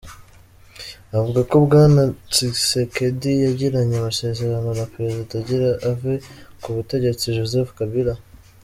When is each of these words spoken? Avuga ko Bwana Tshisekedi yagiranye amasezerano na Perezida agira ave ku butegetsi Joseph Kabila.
Avuga 1.17 1.39
ko 1.49 1.55
Bwana 1.65 2.01
Tshisekedi 2.31 3.31
yagiranye 3.45 3.95
amasezerano 3.97 4.69
na 4.79 4.85
Perezida 4.93 5.31
agira 5.41 5.67
ave 5.89 6.13
ku 6.61 6.67
butegetsi 6.75 7.35
Joseph 7.37 7.71
Kabila. 7.79 8.15